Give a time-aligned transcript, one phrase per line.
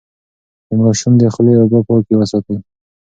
[0.67, 2.57] د ماشوم د خولې اوبه پاکې وساتئ.